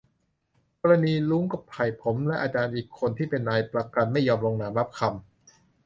[0.81, 5.11] กรณีรุ้ง กับไผ่ ผมและอาจารย์อีกคนที่เป็นนายประกันไม่ยอมลงนามรับคำ